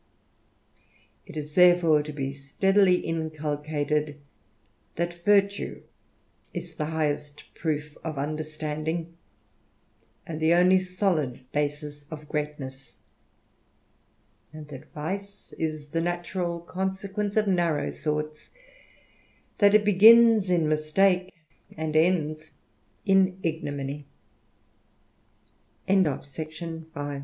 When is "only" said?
10.55-10.79